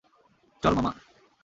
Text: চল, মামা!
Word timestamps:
চল, 0.63 0.73
মামা! 0.73 0.91